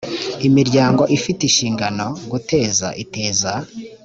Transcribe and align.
imiryango 0.47 1.03
ifite 1.17 1.41
inshingano 1.45 2.05
guteza 2.31 2.87
iteza 3.03 3.51